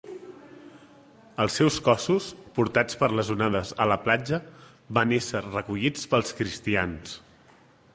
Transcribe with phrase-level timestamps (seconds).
[1.45, 4.43] Els seus cossos, portats per les onades a la platja,
[5.01, 7.19] van ésser recollits pels cristians.